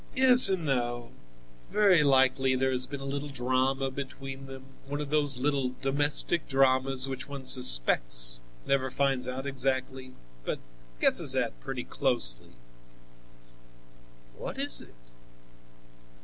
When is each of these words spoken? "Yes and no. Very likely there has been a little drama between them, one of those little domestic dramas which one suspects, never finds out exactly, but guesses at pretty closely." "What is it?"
"Yes 0.15 0.49
and 0.49 0.65
no. 0.65 1.11
Very 1.69 2.01
likely 2.03 2.55
there 2.55 2.71
has 2.71 2.87
been 2.87 3.01
a 3.01 3.05
little 3.05 3.29
drama 3.29 3.91
between 3.91 4.47
them, 4.47 4.65
one 4.87 4.99
of 4.99 5.11
those 5.11 5.37
little 5.37 5.75
domestic 5.83 6.47
dramas 6.47 7.07
which 7.07 7.29
one 7.29 7.45
suspects, 7.45 8.41
never 8.65 8.89
finds 8.89 9.27
out 9.27 9.45
exactly, 9.45 10.13
but 10.43 10.57
guesses 10.99 11.35
at 11.35 11.59
pretty 11.59 11.83
closely." 11.83 12.53
"What 14.39 14.57
is 14.57 14.81
it?" 14.81 14.95